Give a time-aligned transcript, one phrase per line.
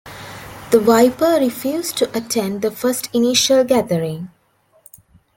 [0.71, 4.29] The Viper refused to attend the first initial gathering.